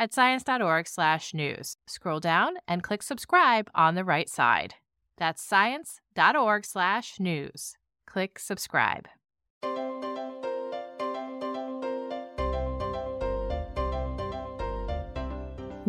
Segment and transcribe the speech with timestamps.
[0.00, 1.76] at science.org/news.
[1.86, 4.74] Scroll down and click subscribe on the right side.
[5.16, 7.74] That's science.org/news.
[8.06, 9.06] Click subscribe.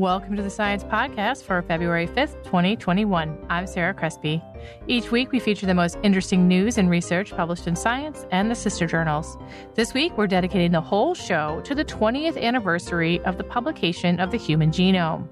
[0.02, 3.38] Welcome to the Science Podcast for February 5th, 2021.
[3.52, 4.42] I'm Sarah Crespi.
[4.88, 8.56] Each week, we feature the most interesting news and research published in Science and the
[8.56, 9.38] sister journals.
[9.76, 14.32] This week, we're dedicating the whole show to the 20th anniversary of the publication of
[14.32, 15.28] the human genome.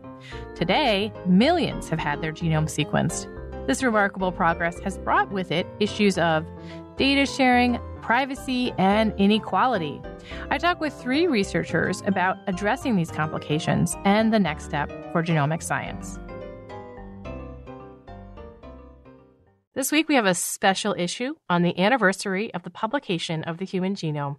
[0.56, 3.26] Today, millions have had their genome sequenced.
[3.66, 6.46] This remarkable progress has brought with it issues of
[6.96, 10.02] data sharing, privacy, and inequality.
[10.50, 15.62] I talk with three researchers about addressing these complications and the next step for genomic
[15.62, 16.18] science.
[19.76, 23.66] This week, we have a special issue on the anniversary of the publication of the
[23.66, 24.38] human genome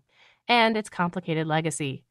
[0.49, 2.03] and its complicated legacy.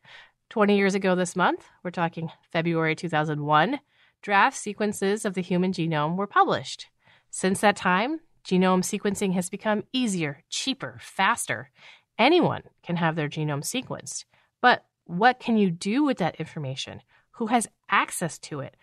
[0.52, 3.82] 20 years ago this month, we're talking February 2001,
[4.22, 6.88] draft sequences of the human genome were published.
[7.32, 11.70] Since that time, Genome sequencing has become easier, cheaper, faster.
[12.18, 14.26] Anyone can have their genome sequenced.
[14.60, 17.04] But what can you do with that information?
[17.34, 18.76] Who has access to it?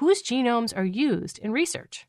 [0.00, 2.08] Whose genomes are used in research?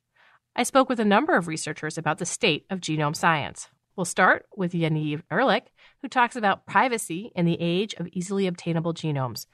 [0.55, 3.69] I spoke with a number of researchers about the state of genome science.
[3.95, 5.67] We'll start with Yaniv Erlich,
[6.01, 9.45] who talks about privacy in the age of easily obtainable genomes.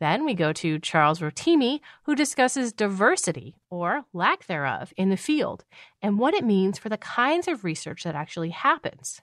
[0.00, 5.64] Then we go to Charles Rotimi, who discusses diversity or lack thereof in the field
[6.02, 9.20] and what it means for the kinds of research that actually happens.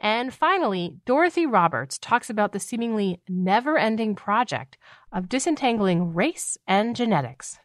[0.00, 4.78] And finally, Dorothy Roberts talks about the seemingly never ending project
[5.12, 7.58] of disentangling race and genetics.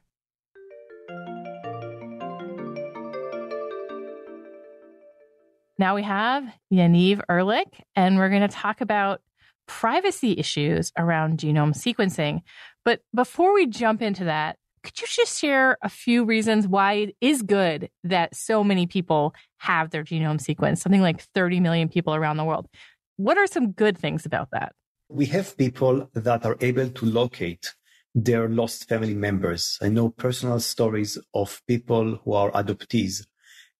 [5.77, 9.21] Now we have Yaniv Erlich, and we're going to talk about
[9.67, 12.41] privacy issues around genome sequencing.
[12.85, 17.15] But before we jump into that, could you just share a few reasons why it
[17.21, 22.13] is good that so many people have their genome sequenced, something like 30 million people
[22.13, 22.67] around the world?
[23.15, 24.73] What are some good things about that?
[25.07, 27.73] We have people that are able to locate
[28.13, 29.77] their lost family members.
[29.81, 33.25] I know personal stories of people who are adoptees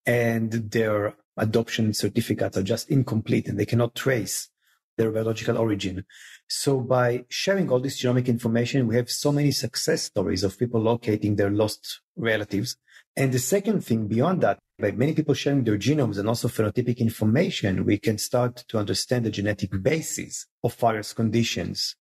[0.05, 4.49] and their adoption certificates are just incomplete and they cannot trace
[4.97, 6.05] their biological origin.
[6.47, 10.81] So by sharing all this genomic information, we have so many success stories of people
[10.81, 12.77] locating their lost relatives.
[13.15, 16.97] And the second thing beyond that, by many people sharing their genomes and also phenotypic
[16.97, 21.95] information, we can start to understand the genetic basis of various conditions.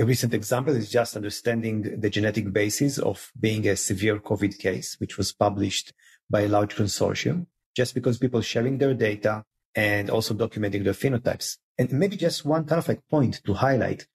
[0.00, 4.96] A recent example is just understanding the genetic basis of being a severe COVID case,
[5.00, 5.92] which was published
[6.30, 9.44] by a large consortium, just because people sharing their data
[9.78, 11.58] and also documenting their phenotypes.
[11.78, 14.08] And maybe just one kind of like point to highlight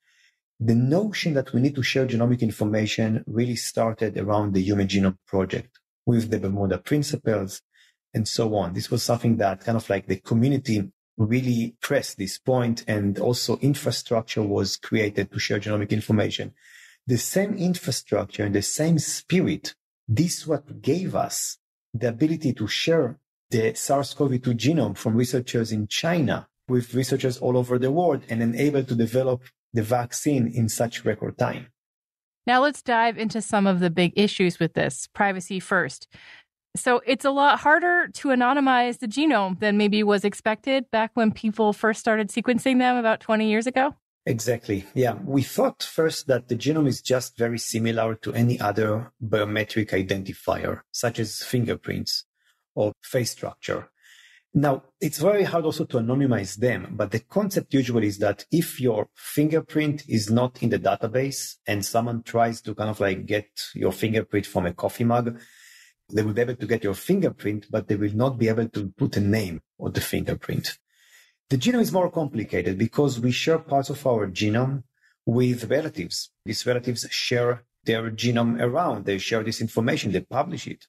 [0.60, 5.16] the notion that we need to share genomic information really started around the Human Genome
[5.26, 7.62] Project with the Bermuda Principles
[8.12, 8.74] and so on.
[8.74, 13.56] This was something that kind of like the community really pressed this point and also
[13.58, 16.52] infrastructure was created to share genomic information.
[17.06, 19.74] The same infrastructure and the same spirit,
[20.06, 21.56] this what gave us
[21.94, 23.18] the ability to share
[23.54, 28.82] the SARS-CoV-2 genome from researchers in China with researchers all over the world and enable
[28.82, 29.42] to develop
[29.72, 31.68] the vaccine in such record time.
[32.48, 35.08] Now let's dive into some of the big issues with this.
[35.14, 36.08] Privacy first.
[36.76, 41.30] So it's a lot harder to anonymize the genome than maybe was expected back when
[41.30, 43.94] people first started sequencing them about 20 years ago?
[44.26, 44.84] Exactly.
[44.94, 45.14] Yeah.
[45.24, 50.80] We thought first that the genome is just very similar to any other biometric identifier,
[50.90, 52.24] such as fingerprints
[52.74, 53.88] or face structure.
[54.56, 58.80] Now, it's very hard also to anonymize them, but the concept usually is that if
[58.80, 63.48] your fingerprint is not in the database and someone tries to kind of like get
[63.74, 65.40] your fingerprint from a coffee mug,
[66.12, 68.92] they will be able to get your fingerprint, but they will not be able to
[68.96, 70.78] put a name on the fingerprint.
[71.50, 74.84] The genome is more complicated because we share parts of our genome
[75.26, 76.30] with relatives.
[76.44, 79.04] These relatives share their genome around.
[79.04, 80.12] They share this information.
[80.12, 80.86] They publish it.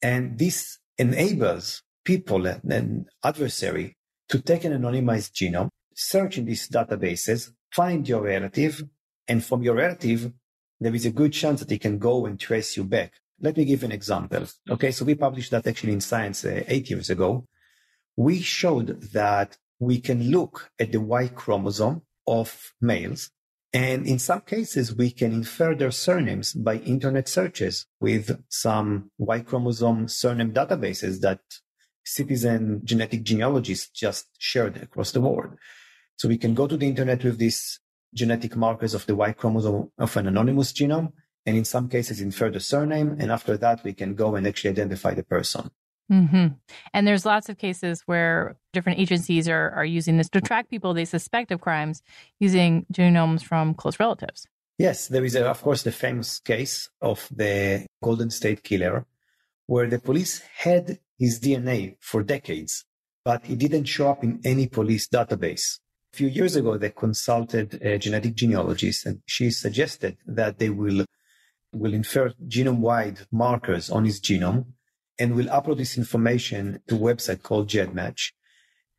[0.00, 3.96] And this enables people, an adversary,
[4.28, 8.82] to take an anonymized genome, search in these databases, find your relative,
[9.28, 10.32] and from your relative,
[10.80, 13.12] there is a good chance that he can go and trace you back.
[13.40, 14.46] Let me give an example.
[14.70, 17.46] Okay, so we published that actually in Science uh, eight years ago.
[18.16, 23.30] We showed that we can look at the Y chromosome of males,
[23.72, 29.40] and in some cases, we can infer their surnames by internet searches with some Y
[29.40, 31.40] chromosome surname databases that
[32.04, 35.56] citizen genetic genealogists just shared across the world.
[36.16, 37.80] So we can go to the internet with these
[38.14, 41.12] genetic markers of the Y chromosome of an anonymous genome,
[41.46, 43.16] and in some cases infer the surname.
[43.18, 45.70] And after that, we can go and actually identify the person.
[46.12, 46.48] Mm-hmm.
[46.92, 50.92] And there's lots of cases where different agencies are, are using this to track people
[50.92, 52.02] they suspect of crimes
[52.38, 54.46] using genomes from close relatives.
[54.76, 59.06] Yes, there is, a, of course, the famous case of the Golden State Killer,
[59.66, 62.84] where the police had his DNA for decades,
[63.24, 65.78] but it didn't show up in any police database.
[66.12, 71.06] A few years ago, they consulted a genetic genealogist and she suggested that they will,
[71.72, 74.66] will infer genome-wide markers on his genome
[75.18, 78.32] and will upload this information to a website called GEDmatch.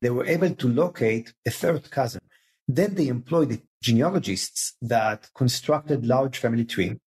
[0.01, 2.21] They were able to locate a third cousin.
[2.67, 6.99] Then they employed the genealogists that constructed large family tree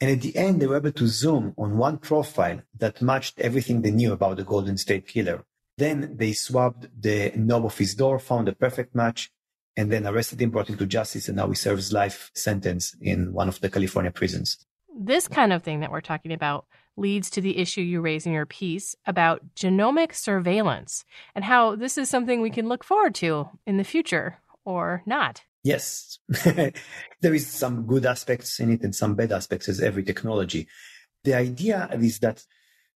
[0.00, 3.80] and at the end, they were able to zoom on one profile that matched everything
[3.80, 5.44] they knew about the Golden State Killer.
[5.78, 9.30] Then they swabbed the knob of his door, found a perfect match,
[9.76, 13.32] and then arrested him, brought him to justice, and now he serves life sentence in
[13.32, 14.66] one of the California prisons.
[14.98, 16.66] This kind of thing that we're talking about
[16.96, 21.04] leads to the issue you raise in your piece about genomic surveillance
[21.34, 25.42] and how this is something we can look forward to in the future or not.
[25.62, 26.18] Yes,
[27.20, 30.68] there is some good aspects in it and some bad aspects as every technology.
[31.24, 32.44] The idea is that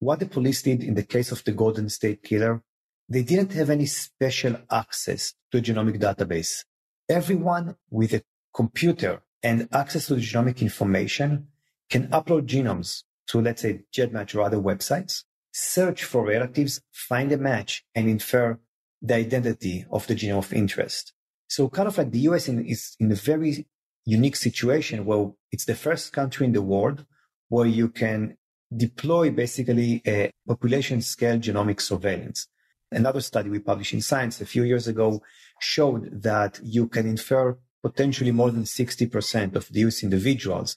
[0.00, 2.62] what the police did in the case of the Golden State Killer,
[3.08, 6.64] they didn't have any special access to a genomic database.
[7.08, 8.22] Everyone with a
[8.54, 11.48] computer and access to genomic information
[11.88, 17.38] can upload genomes to, let's say, GEDmatch or other websites, search for relatives, find a
[17.38, 18.58] match, and infer
[19.02, 21.12] the identity of the genome of interest.
[21.48, 23.66] So kind of like the US in, is in a very
[24.04, 27.04] unique situation where it's the first country in the world
[27.48, 28.36] where you can
[28.74, 32.48] deploy basically a population scale genomic surveillance.
[32.90, 35.22] Another study we published in Science a few years ago
[35.60, 40.76] showed that you can infer potentially more than 60% of the US individuals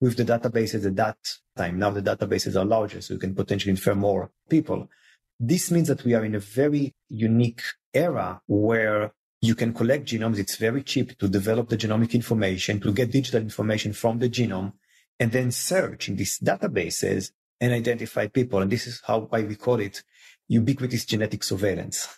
[0.00, 1.18] with the databases at that
[1.56, 1.78] time.
[1.78, 4.88] Now the databases are larger, so you can potentially infer more people.
[5.40, 7.62] This means that we are in a very unique
[7.94, 10.38] era where you can collect genomes.
[10.38, 14.72] It's very cheap to develop the genomic information, to get digital information from the genome,
[15.20, 17.30] and then search in these databases
[17.60, 18.60] and identify people.
[18.60, 20.02] And this is how why we call it
[20.48, 22.08] ubiquitous genetic surveillance.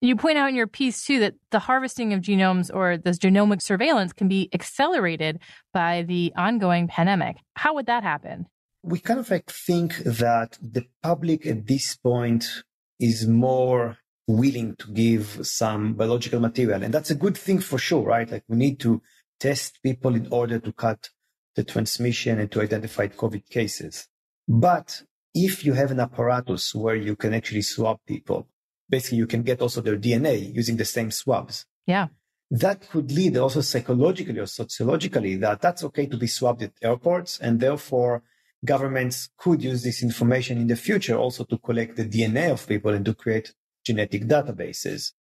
[0.00, 3.60] You point out in your piece too that the harvesting of genomes or this genomic
[3.60, 5.40] surveillance can be accelerated
[5.74, 7.38] by the ongoing pandemic.
[7.54, 8.46] How would that happen?
[8.84, 12.62] We kind of like think that the public at this point
[13.00, 16.84] is more willing to give some biological material.
[16.84, 18.30] And that's a good thing for sure, right?
[18.30, 19.02] Like we need to
[19.40, 21.08] test people in order to cut
[21.56, 24.06] the transmission and to identify COVID cases.
[24.46, 25.02] But
[25.34, 28.46] if you have an apparatus where you can actually swab people,
[28.88, 31.66] basically you can get also their DNA using the same swabs.
[31.86, 32.08] Yeah.
[32.50, 37.38] That could lead also psychologically or sociologically that that's okay to be swabbed at airports
[37.38, 38.22] and therefore
[38.64, 42.92] governments could use this information in the future also to collect the DNA of people
[42.92, 43.52] and to create
[43.84, 45.12] genetic databases.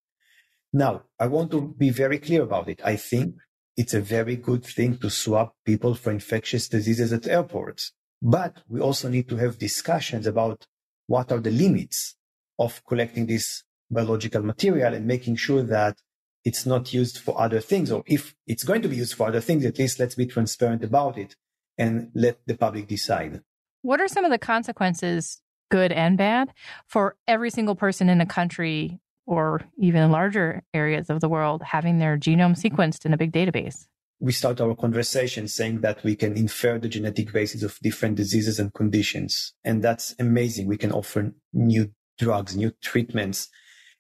[0.74, 2.81] Now, I want to be very clear about it.
[2.83, 3.36] I think
[3.75, 7.93] it's a very good thing to swap people for infectious diseases at airports.
[8.21, 10.65] But we also need to have discussions about
[11.05, 12.16] what are the limits
[12.60, 15.98] of collecting this biological material and making sure that
[16.44, 17.92] it's not used for other things.
[17.92, 20.84] Or if it's going to be used for other things, at least let's be transparent
[20.84, 21.36] about it
[21.78, 23.42] and let the public decide.
[23.82, 26.54] What are some of the consequences good and bad,
[26.88, 31.98] for every single person in a country or even larger areas of the world having
[32.00, 33.88] their genome sequenced in a big database?
[34.20, 38.60] We start our conversation saying that we can infer the genetic basis of different diseases
[38.60, 39.54] and conditions.
[39.64, 40.68] And that's amazing.
[40.68, 43.50] We can offer new drugs, new treatments.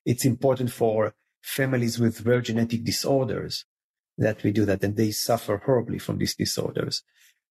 [0.05, 3.65] It's important for families with rare genetic disorders
[4.17, 7.03] that we do that and they suffer horribly from these disorders.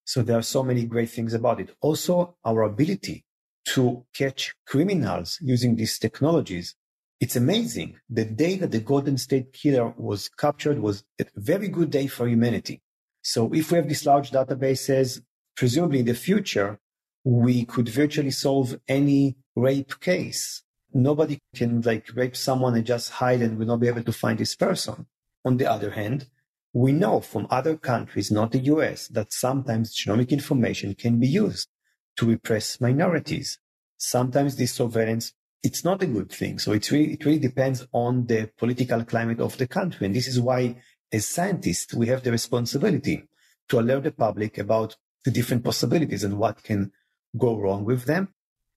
[0.05, 1.71] So there are so many great things about it.
[1.81, 3.25] Also, our ability
[3.67, 6.77] to catch criminals using these technologies.
[7.21, 7.97] It's amazing.
[8.09, 12.29] The day that the Golden State Killer was captured was a very good day for
[12.29, 12.83] humanity.
[13.23, 15.21] So if we have these large databases,
[15.57, 16.79] presumably in the future,
[17.27, 20.63] we could virtually solve any rape case.
[20.95, 24.39] Nobody can like rape someone and just hide and will not be able to find
[24.39, 25.07] this person.
[25.45, 26.29] On the other hand,
[26.73, 31.69] we know from other countries, not the US, that sometimes genomic information can be used
[32.17, 33.59] to repress minorities.
[33.97, 35.33] Sometimes this surveillance,
[35.65, 36.61] it's not a good thing.
[36.61, 40.07] So it really, it really depends on the political climate of the country.
[40.07, 40.77] And this is why
[41.13, 43.25] as scientists, we have the responsibility
[43.69, 46.93] to alert the public about the different possibilities and what can
[47.39, 48.29] go wrong with them.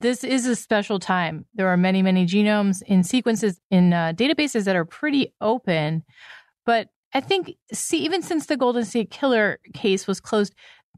[0.02, 1.46] This is a special time.
[1.54, 6.04] There are many, many genomes in sequences in uh, databases that are pretty open.
[6.66, 10.54] But I think, see, even since the Golden State Killer case was closed,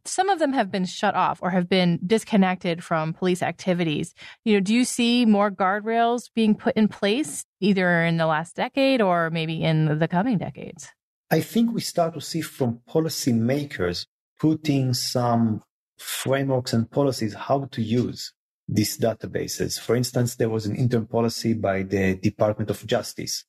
[0.06, 4.14] some of them have been shut off or have been disconnected from police activities.
[4.46, 8.56] You know, do you see more guardrails being put in place either in the last
[8.56, 10.90] decade or maybe in the coming decades?
[11.30, 14.06] I think we start to see from policymakers
[14.40, 15.64] putting some
[16.02, 18.34] frameworks and policies how to use
[18.68, 19.80] these databases.
[19.80, 23.46] For instance, there was an interim policy by the Department of Justice.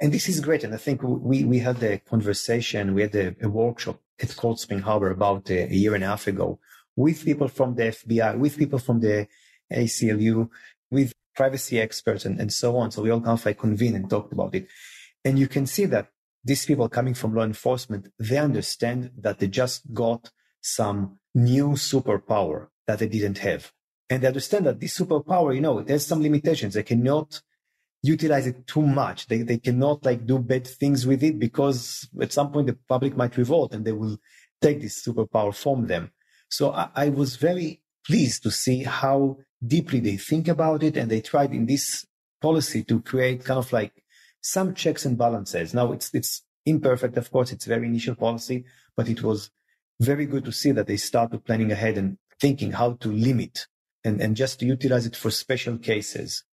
[0.00, 0.64] And this is great.
[0.64, 4.60] And I think we, we had a conversation, we had a, a workshop at Cold
[4.60, 6.58] Spring Harbor about a, a, year and a half ago
[6.96, 9.26] with people from the FBI, with people from the
[9.72, 10.48] ACLU,
[10.90, 12.90] with privacy experts and, and so on.
[12.90, 14.66] So we all kind of like convened and talked about it.
[15.24, 16.08] And you can see that
[16.44, 20.30] these people coming from law enforcement, they understand that they just got
[20.60, 23.72] some new superpower that they didn't have.
[24.08, 26.74] And they understand that this superpower, you know, there's some limitations.
[26.74, 27.40] They cannot
[28.02, 29.26] utilize it too much.
[29.26, 33.16] They, they cannot like do bad things with it because at some point the public
[33.16, 34.18] might revolt and they will
[34.60, 36.10] take this superpower from them.
[36.48, 40.96] So I, I was very pleased to see how deeply they think about it.
[40.96, 42.06] And they tried in this
[42.40, 44.02] policy to create kind of like
[44.40, 45.74] some checks and balances.
[45.74, 47.16] Now it's, it's imperfect.
[47.16, 48.64] Of course, it's very initial policy,
[48.96, 49.50] but it was
[50.00, 53.66] very good to see that they started planning ahead and thinking how to limit
[54.04, 56.44] and, and just to utilize it for special cases.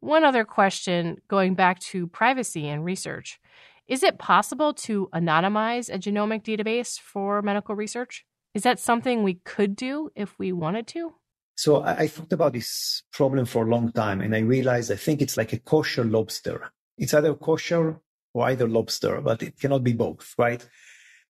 [0.00, 3.40] One other question going back to privacy and research.
[3.86, 8.24] Is it possible to anonymize a genomic database for medical research?
[8.54, 11.14] Is that something we could do if we wanted to?
[11.56, 14.96] So I, I thought about this problem for a long time and I realized I
[14.96, 16.70] think it's like a kosher lobster.
[16.96, 17.98] It's either kosher
[18.32, 20.66] or either lobster, but it cannot be both, right?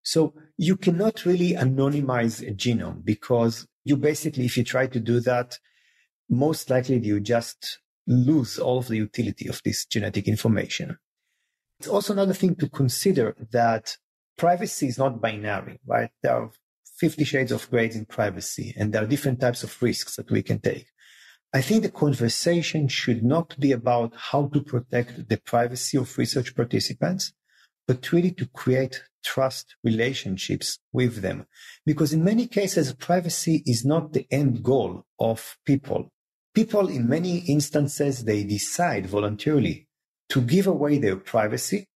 [0.05, 5.19] So you cannot really anonymize a genome because you basically, if you try to do
[5.21, 5.59] that,
[6.29, 10.99] most likely you just lose all of the utility of this genetic information.
[11.81, 13.97] It's also another thing to consider that
[14.37, 16.11] privacy is not binary, right?
[16.23, 16.51] There are
[16.99, 20.43] 50 shades of grades in privacy, and there are different types of risks that we
[20.43, 20.87] can take.
[21.53, 26.55] I think the conversation should not be about how to protect the privacy of research
[26.55, 27.33] participants,
[27.87, 31.47] but really to create trust relationships with them.
[31.85, 36.13] Because in many cases, privacy is not the end goal of people.
[36.55, 39.89] People in many instances they decide voluntarily
[40.29, 41.89] to give away their privacy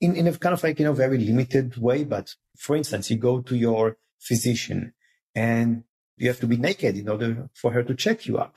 [0.00, 2.04] in, in a kind of like you know very limited way.
[2.04, 4.94] But for instance you go to your physician
[5.34, 5.84] and
[6.16, 8.56] you have to be naked in order for her to check you up.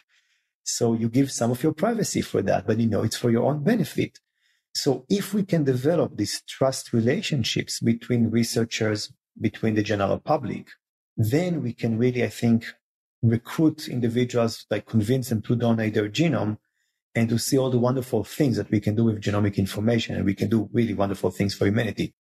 [0.63, 3.43] So you give some of your privacy for that but you know it's for your
[3.43, 4.19] own benefit
[4.73, 10.67] so if we can develop these trust relationships between researchers between the general public
[11.17, 12.65] then we can really i think
[13.21, 16.57] recruit individuals, like convince them to donate their genome
[17.15, 20.15] and to see all the wonderful things that we can do with genomic information.
[20.15, 22.13] And we can do really wonderful things for humanity.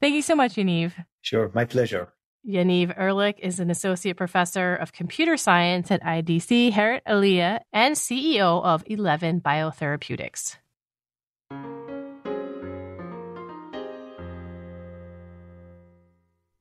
[0.00, 0.92] Thank you so much, Yaniv.
[1.20, 2.12] Sure, my pleasure.
[2.46, 8.82] Yaniv Erlich is an associate professor of computer science at IDC Herzliya and CEO of
[8.86, 10.56] 11 Biotherapeutics.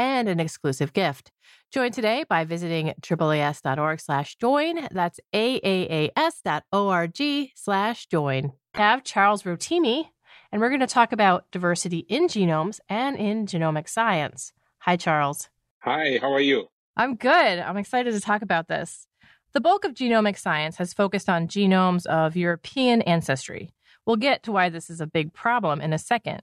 [0.00, 1.30] and an exclusive gift.
[1.70, 4.88] Join today by visiting AAAS.org slash join.
[4.90, 8.52] That's A-A-A-S dot O-R-G slash join.
[8.74, 10.06] Have Charles Rotimi,
[10.50, 14.54] and we're going to talk about diversity in genomes and in genomic science.
[14.78, 15.50] Hi, Charles.
[15.80, 16.68] Hi, how are you?
[16.96, 17.58] I'm good.
[17.58, 19.06] I'm excited to talk about this.
[19.52, 23.70] The bulk of genomic science has focused on genomes of European ancestry.
[24.06, 26.40] We'll get to why this is a big problem in a second.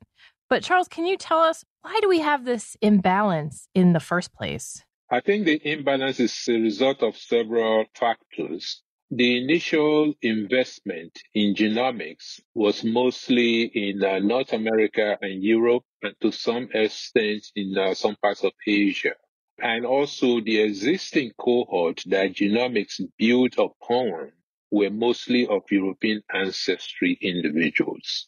[0.50, 4.34] But Charles, can you tell us why do we have this imbalance in the first
[4.34, 4.84] place?
[5.10, 8.82] I think the imbalance is a result of several factors.
[9.10, 16.32] The initial investment in genomics was mostly in uh, North America and Europe, and to
[16.32, 19.16] some extent in uh, some parts of Asia.
[19.60, 24.34] And also the existing cohort that genomics built upon
[24.72, 28.28] were mostly of European ancestry individuals.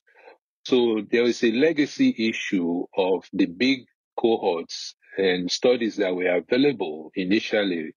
[0.70, 3.86] So there is a legacy issue of the big
[4.16, 7.94] cohorts and studies that were available initially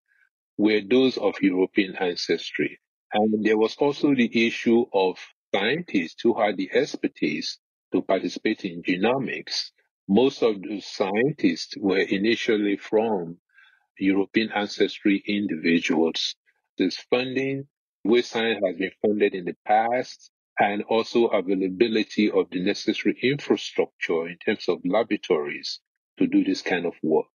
[0.57, 2.79] were those of European ancestry.
[3.13, 5.19] And there was also the issue of
[5.53, 7.59] scientists who had the expertise
[7.91, 9.69] to participate in genomics.
[10.07, 13.37] Most of those scientists were initially from
[13.99, 16.33] European ancestry individuals.
[16.79, 17.67] This funding,
[18.01, 24.27] which science has been funded in the past, and also availability of the necessary infrastructure
[24.27, 25.79] in terms of laboratories
[26.17, 27.25] to do this kind of work.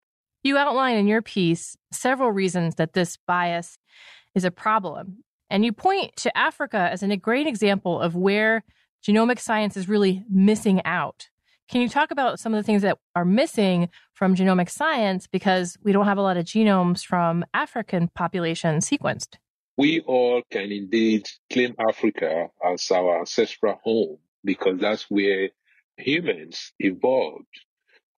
[0.42, 3.78] You outline in your piece several reasons that this bias
[4.34, 5.24] is a problem.
[5.50, 8.62] And you point to Africa as a great example of where
[9.06, 11.28] genomic science is really missing out.
[11.68, 15.76] Can you talk about some of the things that are missing from genomic science because
[15.82, 19.36] we don't have a lot of genomes from African populations sequenced?
[19.78, 25.50] We all can indeed claim Africa as our ancestral home because that's where
[25.96, 27.46] humans evolved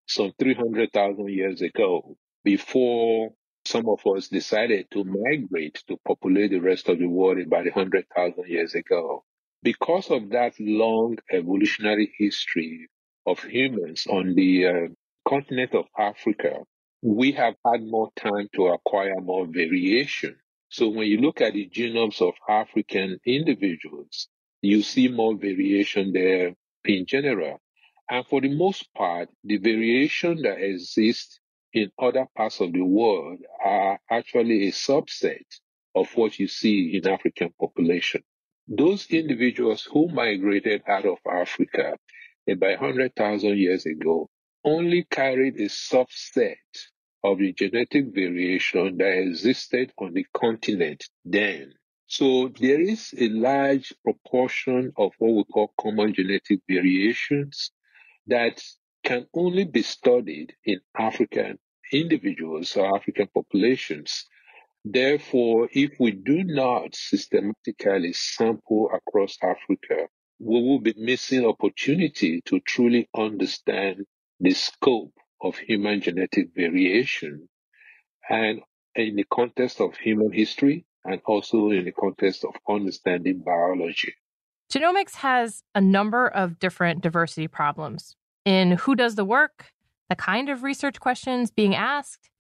[0.09, 3.33] some 300,000 years ago before
[3.67, 8.49] some of us decided to migrate to populate the rest of the world about 100,000
[8.49, 9.23] years ago.
[9.62, 12.89] Because of that long evolutionary history
[13.26, 14.73] of humans on the uh,
[15.28, 16.61] continent of Africa,
[17.02, 20.37] we have had more time to acquire more variation
[20.71, 24.28] so when you look at the genomes of African individuals,
[24.63, 26.54] you see more variation there
[26.85, 27.61] in general.
[28.09, 31.41] And for the most part, the variation that exists
[31.73, 35.45] in other parts of the world are actually a subset
[35.97, 38.23] of what you see in African population.
[38.69, 41.97] Those individuals who migrated out of Africa
[42.49, 44.28] about 100,000 years ago
[44.65, 46.54] only carried a subset
[47.23, 51.73] of the genetic variation that existed on the continent then.
[52.06, 57.71] So there is a large proportion of what we call common genetic variations
[58.26, 58.63] that
[59.04, 61.59] can only be studied in African
[61.93, 64.26] individuals or African populations.
[64.85, 72.61] Therefore, if we do not systematically sample across Africa, we will be missing opportunity to
[72.61, 74.06] truly understand
[74.41, 77.49] the scope of human genetic variation
[78.29, 78.61] and
[78.95, 84.15] in the context of human history and also in the context of understanding biology.
[84.73, 89.73] Genomics has a number of different diversity problems in who does the work,
[90.09, 92.31] the kind of research questions being asked,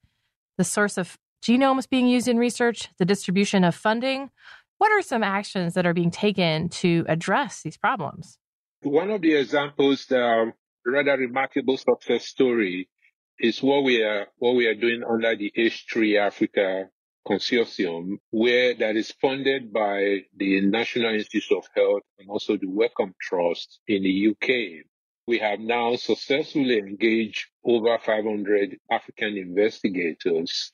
[0.58, 4.30] the source of genomes being used in research, the distribution of funding.
[4.78, 8.38] What are some actions that are being taken to address these problems?
[8.82, 10.52] One of the examples that
[10.84, 12.88] rather remarkable success story
[13.38, 16.88] is what we are what we are doing under the H3 Africa
[17.26, 23.14] consortium, where that is funded by the National Institute of Health and also the Wellcome
[23.20, 24.84] Trust in the UK.
[25.26, 30.72] We have now successfully engaged over 500 African investigators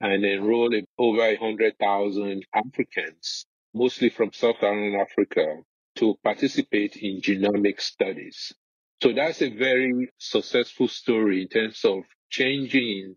[0.00, 5.62] and enrolled over 100,000 Africans, mostly from Sub-Saharan Africa,
[5.96, 8.52] to participate in genomic studies.
[9.02, 13.16] So that's a very successful story in terms of changing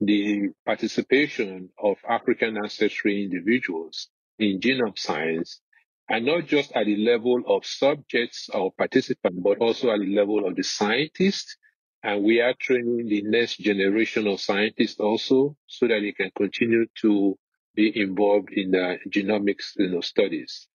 [0.00, 5.60] the participation of African ancestry individuals in genome science,
[6.08, 10.46] and not just at the level of subjects or participants, but also at the level
[10.46, 11.56] of the scientists.
[12.02, 16.86] And we are training the next generation of scientists also so that they can continue
[17.02, 17.38] to
[17.74, 20.66] be involved in the genomics you know, studies.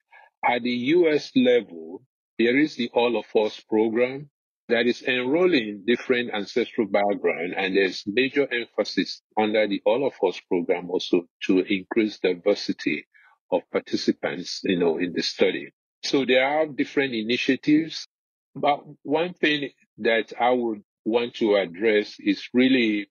[0.44, 2.02] At the US level,
[2.40, 4.30] there is the All of Us program
[4.70, 10.42] that is enrolling different ancestral background and there's major emphasis under the All of Us
[10.50, 13.08] program also to increase diversity
[13.52, 15.72] of participants, you know, in the study.
[16.04, 18.08] So there are different initiatives
[18.56, 23.10] But one thing that I would want to address is really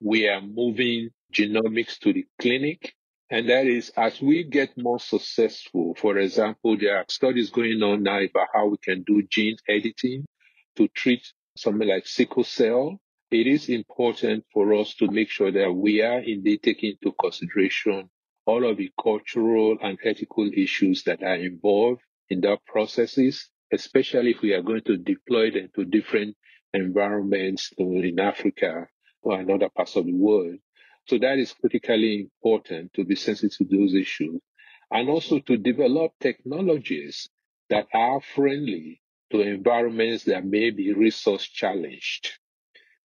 [0.00, 2.94] we are moving genomics to the clinic.
[3.34, 8.04] And that is as we get more successful, for example, there are studies going on
[8.04, 10.24] now about how we can do gene editing
[10.76, 13.00] to treat something like sickle cell.
[13.32, 18.08] It is important for us to make sure that we are indeed taking into consideration
[18.46, 24.42] all of the cultural and ethical issues that are involved in that processes, especially if
[24.42, 26.36] we are going to deploy them to different
[26.72, 28.86] environments in Africa
[29.22, 30.54] or in other parts of the world.
[31.06, 34.40] So that is critically important to be sensitive to those issues
[34.90, 37.28] and also to develop technologies
[37.68, 42.32] that are friendly to environments that may be resource challenged.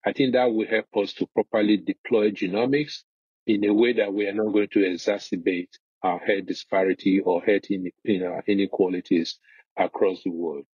[0.05, 3.03] I think that will help us to properly deploy genomics
[3.47, 5.71] in a way that we are not going to exacerbate
[6.03, 9.39] our health disparity or health uh, inequalities
[9.77, 10.67] across the world.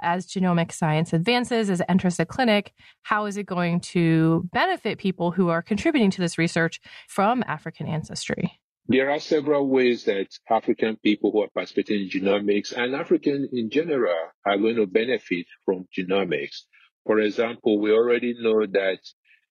[0.00, 4.98] As genomic science advances, as it enters the clinic, how is it going to benefit
[4.98, 8.60] people who are contributing to this research from African ancestry?
[8.86, 13.68] There are several ways that African people who are participating in genomics and African in
[13.68, 16.62] general are going to benefit from genomics.
[17.04, 19.00] For example, we already know that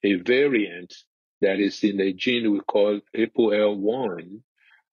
[0.03, 0.93] a variant
[1.41, 4.41] that is in a gene we call APOL1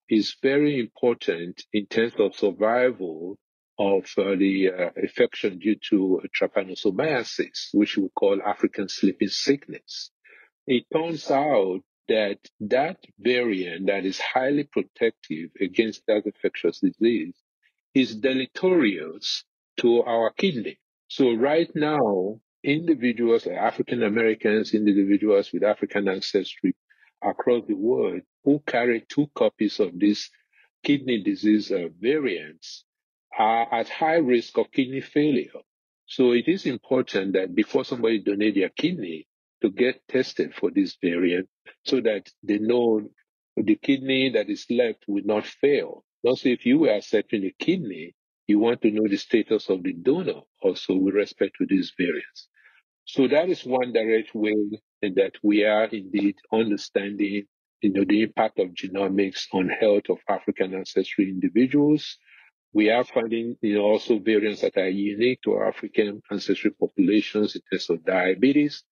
[0.09, 3.39] is very important in terms of survival
[3.77, 10.11] of uh, the uh, infection due to trypanosomiasis, which we call African sleeping sickness.
[10.67, 17.35] It turns out that that variant that is highly protective against that infectious disease
[17.93, 19.43] is deleterious
[19.77, 20.79] to our kidney.
[21.07, 26.75] So right now, individuals, African Americans, individuals with African ancestry
[27.23, 30.29] across the world who carry two copies of this
[30.83, 32.85] kidney disease uh, variants
[33.37, 35.61] are at high risk of kidney failure.
[36.07, 39.27] So it is important that before somebody donates their kidney
[39.61, 41.49] to get tested for this variant
[41.83, 43.01] so that they know
[43.57, 46.03] the kidney that is left will not fail.
[46.23, 48.13] Also, if you are accepting a kidney,
[48.47, 52.47] you want to know the status of the donor also with respect to these variants.
[53.05, 54.55] So that is one direct way
[55.01, 57.45] that we are indeed understanding
[57.81, 62.17] you know, the impact of genomics on health of African ancestry individuals.
[62.75, 67.61] We are finding you know, also variants that are unique to African ancestry populations in
[67.71, 68.83] terms of diabetes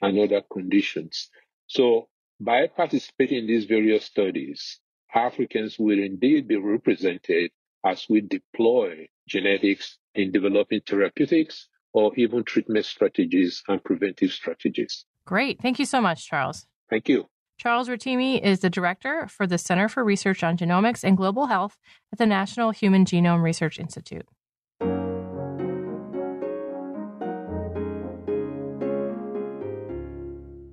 [0.00, 1.28] and other conditions.
[1.66, 4.78] So by participating in these various studies,
[5.12, 7.50] Africans will indeed be represented
[7.84, 15.04] as we deploy genetics in developing therapeutics or even treatment strategies and preventive strategies.
[15.26, 15.60] Great.
[15.60, 16.68] Thank you so much, Charles.
[16.88, 17.26] Thank you.
[17.62, 21.78] Charles Rotimi is the director for the Center for Research on Genomics and Global Health
[22.12, 24.26] at the National Human Genome Research Institute.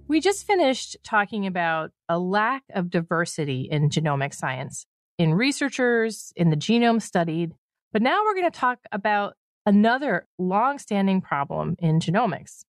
[0.07, 4.87] We just finished talking about a lack of diversity in genomic science,
[5.19, 7.53] in researchers, in the genome studied.
[7.93, 12.63] But now we're going to talk about another long-standing problem in genomics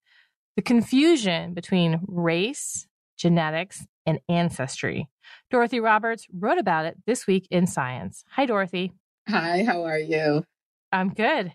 [0.57, 5.09] the confusion between race, genetics, and ancestry.
[5.51, 8.25] Dorothy Roberts wrote about it this week in Science.
[8.31, 8.93] Hi, Dorothy.
[9.29, 10.45] Hi, how are you?
[10.93, 11.53] I'm good.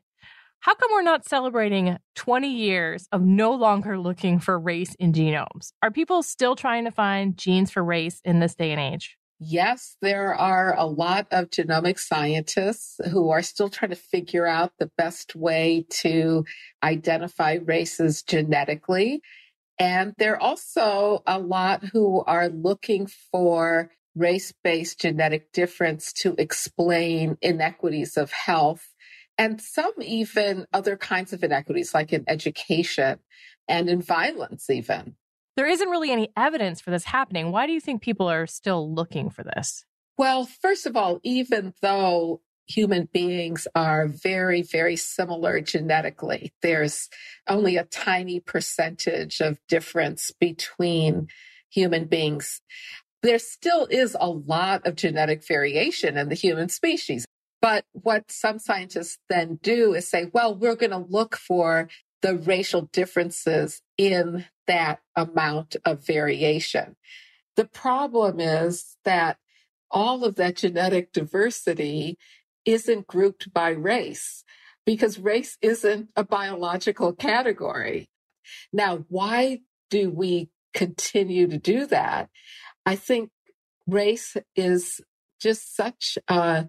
[0.59, 5.71] How come we're not celebrating 20 years of no longer looking for race in genomes?
[5.83, 9.17] Are people still trying to find genes for race in this day and age?
[9.39, 14.71] Yes, there are a lot of genomic scientists who are still trying to figure out
[14.79, 16.45] the best way to
[16.81, 19.21] identify races genetically.
[19.77, 26.35] And there are also a lot who are looking for race based genetic difference to
[26.37, 28.87] explain inequities of health
[29.37, 33.19] and some even other kinds of inequities, like in education
[33.67, 35.15] and in violence, even
[35.55, 37.51] there isn't really any evidence for this happening.
[37.51, 39.85] Why do you think people are still looking for this?
[40.17, 47.09] Well, first of all, even though human beings are very, very similar genetically, there's
[47.47, 51.27] only a tiny percentage of difference between
[51.69, 52.61] human beings.
[53.21, 57.25] There still is a lot of genetic variation in the human species.
[57.61, 61.89] But what some scientists then do is say, well, we're going to look for
[62.21, 66.95] the racial differences in that amount of variation.
[67.55, 69.37] The problem is that
[69.89, 72.17] all of that genetic diversity
[72.65, 74.43] isn't grouped by race
[74.85, 78.09] because race isn't a biological category.
[78.71, 82.29] Now, why do we continue to do that?
[82.85, 83.31] I think
[83.87, 85.01] race is
[85.41, 86.67] just such a,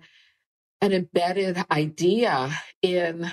[0.80, 2.50] an embedded idea
[2.82, 3.30] in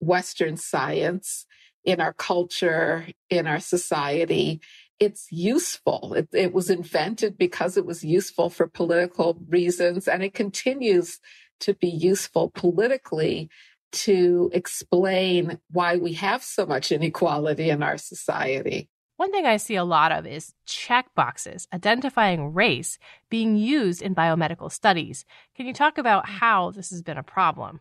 [0.00, 1.46] Western science,
[1.84, 4.60] in our culture, in our society.
[4.98, 6.14] It's useful.
[6.14, 11.20] It, it, was invented because it was useful for political reasons, and it continues
[11.60, 13.48] to be useful politically
[13.92, 18.88] to explain why we have so much inequality in our society.
[19.16, 22.98] One thing I see a lot of is check boxes identifying race
[23.30, 25.24] being used in biomedical studies.
[25.56, 27.80] Can you talk about how this has been a problem?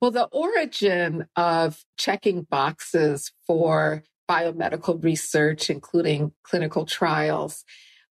[0.00, 7.64] Well, the origin of checking boxes for biomedical research, including clinical trials,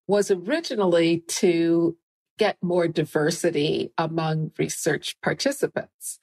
[0.07, 1.97] was originally to
[2.41, 6.17] get more diversity among research participants.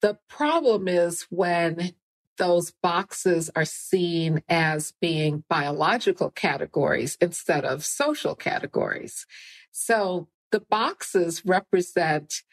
[0.00, 1.90] The problem is when
[2.38, 9.26] those boxes are seen as being biological categories instead of social categories.
[9.72, 12.44] So the boxes represent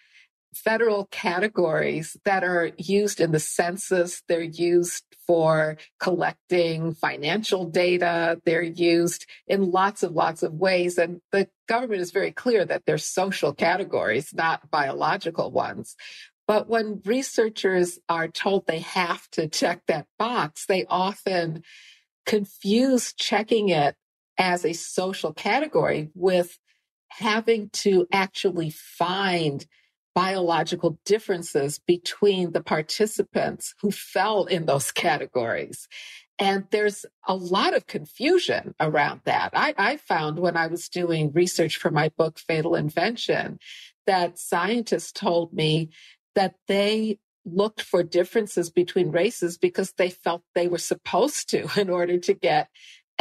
[0.54, 4.24] federal categories that are used in the census.
[4.28, 8.42] They're used for collecting financial data.
[8.46, 10.98] They're used in lots of lots of ways.
[10.98, 15.96] And the government is very clear that they're social categories, not biological ones.
[16.48, 21.64] But when researchers are told they have to check that box, they often
[22.26, 23.96] confuse checking it
[24.38, 26.58] as a social category with
[27.10, 29.66] having to actually find
[30.18, 35.88] biological differences between the participants who fell in those categories.
[36.40, 39.52] And there's a lot of confusion around that.
[39.54, 43.60] I, I, found when I was doing research for my book, Fatal Invention,
[44.08, 45.90] that scientists told me
[46.34, 51.92] that they looked for differences between races because they felt they were supposed to in
[51.92, 52.70] order to get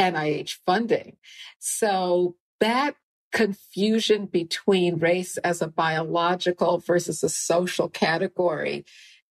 [0.01, 1.17] NIH funding.
[1.59, 2.95] So that
[3.31, 8.85] confusion between race as a biological versus a social category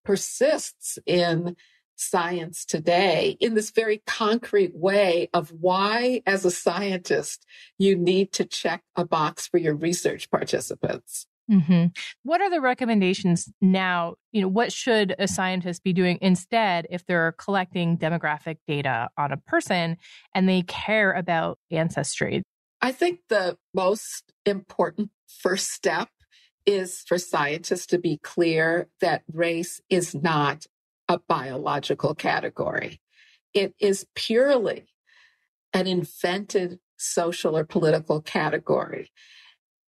[0.05, 1.57] persists in
[1.97, 7.47] science today in this very concrete way of why, as a scientist,
[7.79, 11.27] you need to check a box for your research participants.
[11.51, 11.87] Mm-hmm.
[12.23, 14.15] What are the recommendations now?
[14.33, 19.31] You know, what should a scientist be doing instead if they're collecting demographic data on
[19.31, 19.99] a person
[20.35, 22.43] and they care about ancestry?
[22.85, 26.11] I think the most important first step
[26.67, 30.67] is for scientists to be clear that race is not
[31.09, 33.01] a biological category.
[33.55, 34.87] It is purely
[35.73, 39.11] an invented social or political category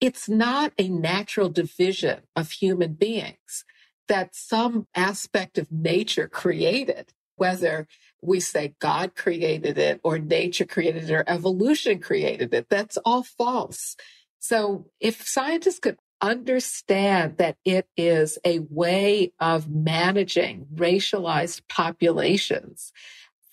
[0.01, 3.65] it's not a natural division of human beings
[4.09, 7.89] that some aspect of nature created, whether
[8.27, 12.69] we say God created it or nature created it or evolution created it.
[12.69, 13.97] That's all false.
[14.39, 22.93] So if scientists could understand that it is a way of managing racialized populations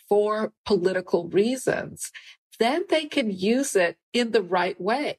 [0.07, 2.11] for political reasons,
[2.59, 5.17] then they can use it in the right way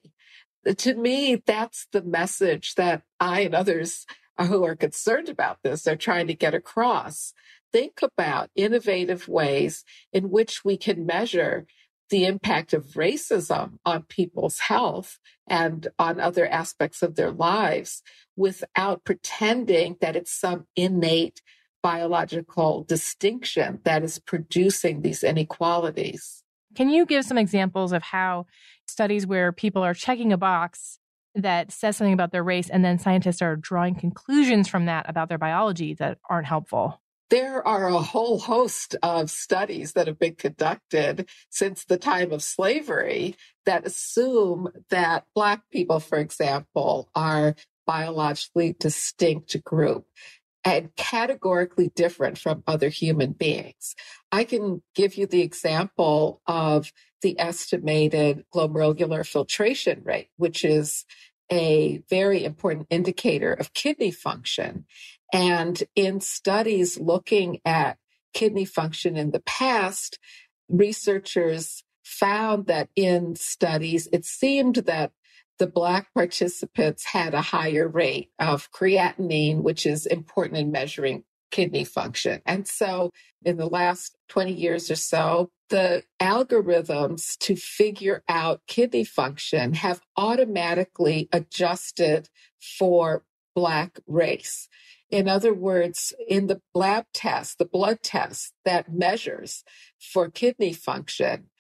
[0.73, 4.07] to me, that's the message that I and others
[4.39, 7.33] who are concerned about this are trying to get across.
[7.75, 9.83] Think about innovative ways
[10.13, 11.67] in which we can measure
[12.09, 18.05] the impact of racism on people's health and on other aspects of their lives
[18.37, 21.43] without pretending that it's some innate
[21.83, 26.45] biological distinction that is producing these inequalities.
[26.77, 28.47] Can you give some examples of how
[28.87, 31.01] studies where people are checking a box
[31.35, 35.29] that says something about their race, and then scientists are drawing conclusions from that about
[35.29, 37.01] their biology that aren't helpful?
[37.31, 42.43] There are a whole host of studies that have been conducted since the time of
[42.43, 43.35] slavery
[43.65, 47.55] that assume that Black people, for example, are
[47.87, 50.07] biologically distinct group
[50.65, 53.95] and categorically different from other human beings.
[54.33, 61.05] I can give you the example of the estimated glomerular filtration rate, which is
[61.53, 64.87] a very important indicator of kidney function.
[65.33, 67.99] And in studies looking at
[68.33, 70.19] kidney function in the past,
[70.69, 75.13] researchers found that in studies, it seemed that
[75.59, 81.85] the Black participants had a higher rate of creatinine, which is important in measuring kidney
[81.85, 82.43] function.
[82.45, 83.13] And so
[83.45, 90.01] in the last 20 years or so, the algorithms to figure out kidney function have
[90.17, 92.29] automatically adjusted
[92.61, 94.69] for Black race.
[95.15, 99.63] In other words, in the lab test, the blood test that measures
[100.01, 101.51] for kidney function,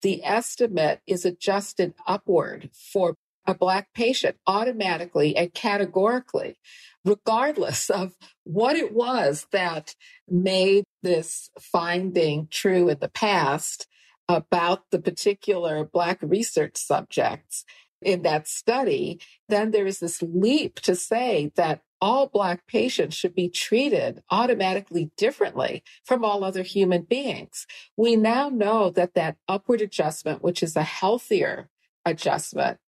[0.00, 6.56] the estimate is adjusted upward for a Black patient automatically and categorically,
[7.04, 9.94] regardless of what it was that
[10.26, 13.88] made this finding true in the past
[14.26, 17.66] about the particular Black research subjects
[18.02, 23.34] in that study, then there is this leap to say that all Black patients should
[23.34, 27.64] be treated automatically differently from all other human beings.
[27.96, 31.68] We now know that that upward adjustment, which is a healthier
[32.04, 32.78] adjustment,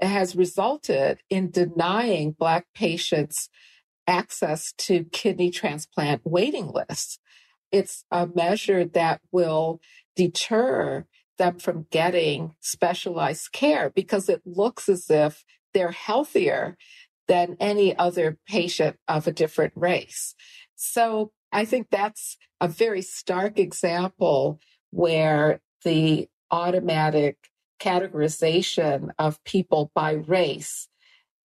[0.00, 3.50] has resulted in denying Black patients
[4.06, 7.18] access to kidney transplant waiting lists.
[7.70, 9.80] It's a measure that will
[10.16, 11.06] deter
[11.38, 16.76] them from getting specialized care because it looks as if they're healthier
[17.26, 20.34] than any other patient of a different race.
[20.76, 27.36] So I think that's a very stark example where the automatic
[27.80, 30.88] categorization of people by race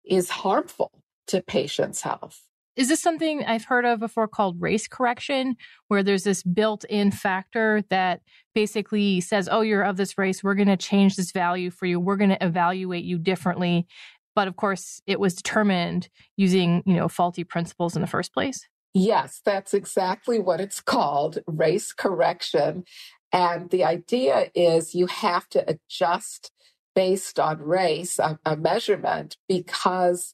[0.05, 2.48] is harmful to patients' health.
[2.79, 5.57] Is this something I've heard of before called race correction,
[5.89, 8.21] where there's this built in factor that
[8.55, 10.41] basically says, oh, you're of this race.
[10.41, 11.99] We're going to change this value for you.
[11.99, 13.85] We're going to evaluate you differently.
[14.33, 18.65] But of course, it was determined using, you know, faulty principles in the first place.
[18.93, 22.85] Yes, that's exactly what it's called race correction.
[23.33, 26.53] And the idea is you have to adjust
[26.95, 30.33] based on race, a, a measurement, because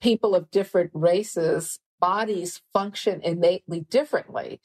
[0.00, 4.60] people of different races, bodies function innately differently.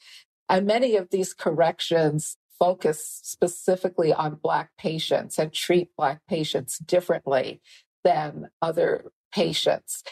[0.48, 7.60] And many of these corrections focus specifically on Black patients and treat Black patients differently
[8.04, 10.02] than other patients.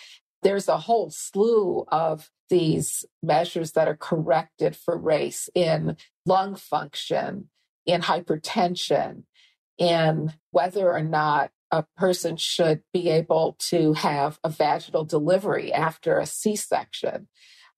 [0.43, 7.49] There's a whole slew of these measures that are corrected for race in lung function,
[7.87, 9.23] in hypertension,
[9.79, 16.19] in whether or not a person should be able to have a vaginal delivery after
[16.19, 17.27] a C section.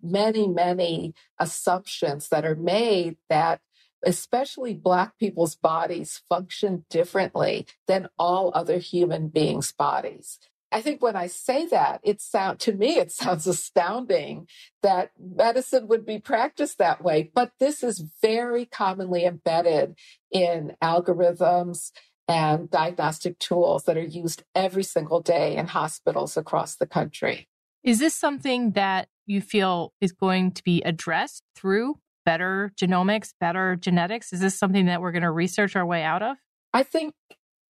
[0.02, 3.60] Many, many assumptions that are made that
[4.04, 10.38] especially Black people's bodies function differently than all other human beings' bodies.
[10.70, 14.46] I think when I say that, it sound to me it sounds astounding
[14.82, 19.96] that medicine would be practiced that way, but this is very commonly embedded
[20.30, 21.92] in algorithms
[22.28, 27.48] and diagnostic tools that are used every single day in hospitals across the country.
[27.84, 33.76] Is this something that you feel is going to be addressed through better genomics, better
[33.76, 34.32] genetics?
[34.32, 36.36] Is this something that we're going to research our way out of?
[36.72, 37.14] I think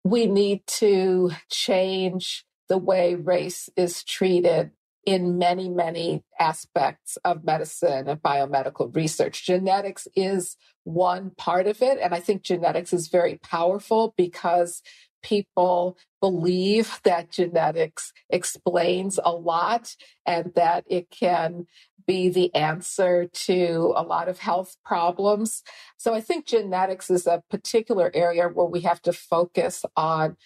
[0.03, 4.71] we need to change the way race is treated
[5.05, 9.45] in many, many aspects of medicine and biomedical research.
[9.45, 11.99] Genetics is one part of it.
[12.01, 14.81] And I think genetics is very powerful because
[15.21, 21.65] people believe that genetics explains a lot and that it can
[22.07, 25.63] be the answer to a lot of health problems.
[25.97, 30.37] So I think genetics is a particular area where we have to focus on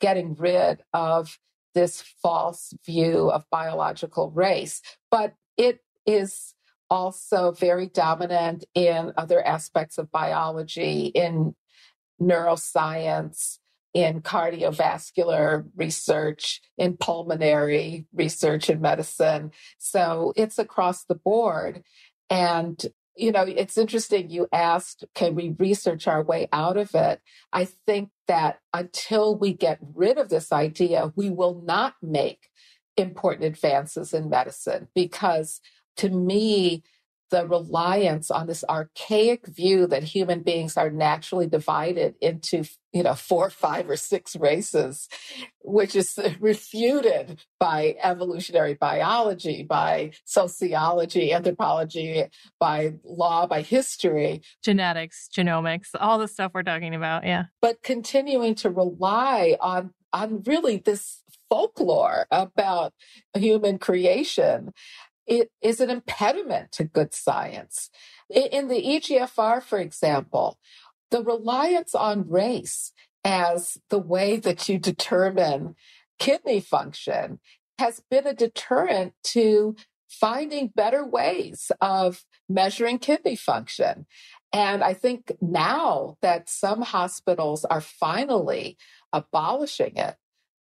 [0.00, 1.38] getting rid of
[1.74, 4.80] this false view of biological race.
[5.10, 6.54] But it is
[6.90, 11.54] also very dominant in other aspects of biology, in
[12.20, 13.58] neuroscience,
[13.92, 19.52] in cardiovascular research, in pulmonary research in medicine.
[19.78, 21.82] So it's across the board.
[22.28, 22.84] And
[23.16, 27.20] you know, it's interesting you asked, can we research our way out of it?
[27.52, 32.48] I think that until we get rid of this idea, we will not make
[32.96, 35.60] important advances in medicine because
[35.96, 36.82] to me,
[37.34, 43.14] the reliance on this archaic view that human beings are naturally divided into you know
[43.14, 45.08] four five or six races
[45.64, 52.24] which is refuted by evolutionary biology by sociology anthropology
[52.60, 54.40] by law by history.
[54.62, 57.46] Genetics genomics all the stuff we're talking about yeah.
[57.60, 61.20] But continuing to rely on on really this
[61.50, 62.92] folklore about
[63.34, 64.72] human creation
[65.26, 67.90] it is an impediment to good science.
[68.28, 70.58] In the EGFR, for example,
[71.10, 72.92] the reliance on race
[73.24, 75.74] as the way that you determine
[76.18, 77.40] kidney function
[77.78, 79.76] has been a deterrent to
[80.08, 84.06] finding better ways of measuring kidney function.
[84.52, 88.76] And I think now that some hospitals are finally
[89.12, 90.16] abolishing it,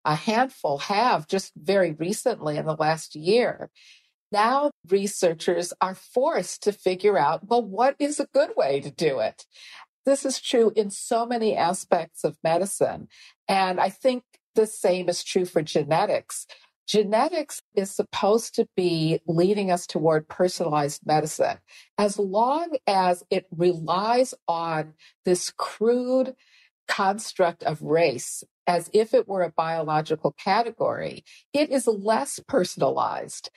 [0.06, 3.70] a handful have just very recently in the last year
[4.34, 9.20] now researchers are forced to figure out, well, what is a good way to do
[9.20, 9.46] it?
[10.06, 13.08] This is true in so many aspects of medicine.
[13.48, 14.24] And I think
[14.56, 16.46] The same is true for genetics.
[16.88, 21.58] Genetics is supposed to be leading us toward personalized medicine.
[21.98, 24.94] As long as it relies on
[25.26, 26.36] this crude
[26.88, 31.24] construct of race as if it were a biological category,
[31.54, 33.50] it is less personalized.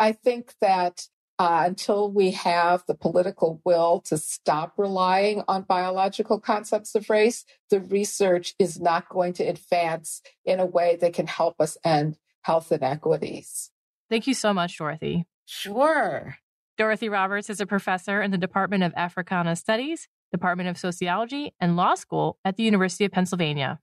[0.00, 1.06] I think that
[1.38, 7.44] uh, until we have the political will to stop relying on biological concepts of race,
[7.68, 12.18] the research is not going to advance in a way that can help us end
[12.42, 13.70] health inequities.
[14.08, 15.26] Thank you so much, Dorothy.
[15.44, 16.36] Sure.
[16.78, 21.76] Dorothy Roberts is a professor in the Department of Africana Studies, Department of Sociology, and
[21.76, 23.78] Law School at the University of Pennsylvania.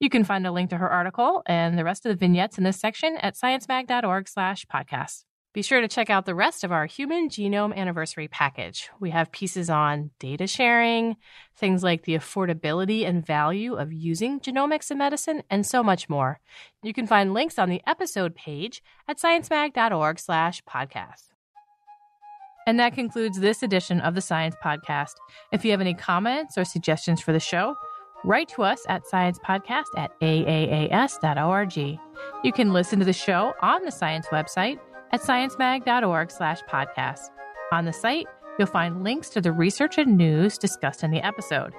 [0.00, 2.64] You can find a link to her article and the rest of the vignettes in
[2.64, 5.24] this section at sciencemag.org slash podcast.
[5.54, 8.88] Be sure to check out the rest of our Human Genome Anniversary package.
[9.00, 11.16] We have pieces on data sharing,
[11.54, 16.40] things like the affordability and value of using genomics in medicine, and so much more.
[16.82, 21.28] You can find links on the episode page at sciencemag.org slash podcast.
[22.66, 25.14] And that concludes this edition of the Science Podcast.
[25.52, 27.74] If you have any comments or suggestions for the show,
[28.24, 31.76] write to us at sciencepodcast at aaas.org.
[31.76, 34.78] You can listen to the show on the Science website
[35.12, 37.30] at sciencemag.org slash podcast.
[37.72, 38.26] On the site,
[38.58, 41.72] you'll find links to the research and news discussed in the episode.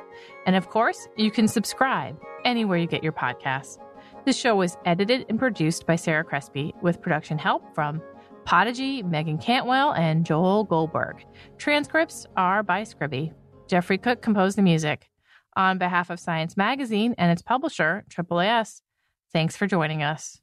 [0.46, 3.78] And of course, you can subscribe anywhere you get your podcasts.
[4.26, 8.02] This show was edited and produced by Sarah Crespi with production help from
[8.46, 11.26] Podigy, Megan Cantwell, and Joel Goldberg.
[11.58, 13.34] Transcripts are by Scribie.
[13.68, 15.10] Jeffrey Cook composed the music.
[15.56, 18.82] On behalf of Science Magazine and its publisher, AAAS,
[19.32, 20.43] thanks for joining us.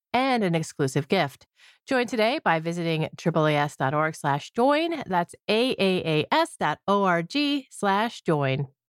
[0.13, 1.47] and an exclusive gift.
[1.87, 5.03] Join today by visiting AAAS.org slash join.
[5.07, 7.35] That's AAAS.org
[7.69, 8.67] slash join.